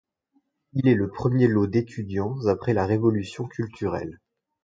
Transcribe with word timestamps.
Il 0.73 0.87
est 0.87 0.95
le 0.95 1.11
premier 1.11 1.47
lot 1.47 1.67
d'étudiants 1.67 2.47
après 2.47 2.73
la 2.73 2.87
Révolution 2.87 3.45
culturelle. 3.47 4.19